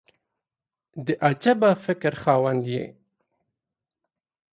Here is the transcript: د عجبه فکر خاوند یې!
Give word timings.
د 1.05 1.07
عجبه 1.27 1.71
فکر 1.85 2.13
خاوند 2.21 2.63
یې! 2.73 2.85